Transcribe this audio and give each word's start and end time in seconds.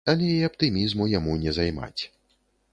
Але 0.11 0.29
і 0.37 0.47
аптымізму 0.47 1.07
яму 1.13 1.37
не 1.45 1.55
займаць. 1.61 2.01